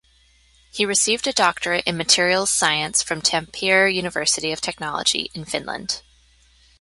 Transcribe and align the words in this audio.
He 0.71 0.83
received 0.83 1.27
a 1.27 1.31
doctorate 1.31 1.85
in 1.85 1.95
materials 1.95 2.49
science 2.49 3.03
from 3.03 3.21
Tampere 3.21 3.87
University 3.87 4.51
of 4.51 4.59
Technology 4.59 5.29
in 5.35 5.45
Finland. 5.45 6.01